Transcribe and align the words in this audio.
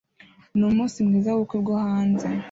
Numunsi 0.57 0.97
mwiza 1.07 1.29
wubukwe 1.33 1.57
bwo 1.63 1.75
hanze 1.85 2.27